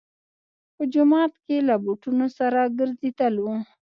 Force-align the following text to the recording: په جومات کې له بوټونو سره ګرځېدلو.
په 0.75 0.83
جومات 0.93 1.33
کې 1.45 1.57
له 1.67 1.75
بوټونو 1.83 2.25
سره 2.37 2.59
ګرځېدلو. 2.79 3.49